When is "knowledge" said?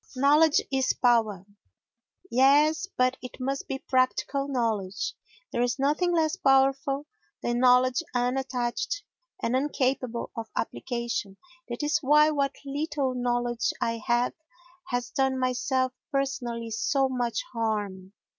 0.15-0.61, 4.47-5.13, 7.59-8.01, 13.13-13.73